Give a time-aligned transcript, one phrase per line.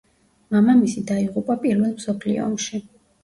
[0.55, 2.81] მამამისი დაიღუპა პირველ მსოფლიო ომში.